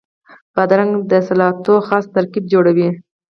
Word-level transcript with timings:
بادرنګ 0.53 0.93
د 1.11 1.13
سلاتو 1.27 1.73
خاص 1.87 2.05
ترکیب 2.15 2.43
جوړوي. 2.53 2.89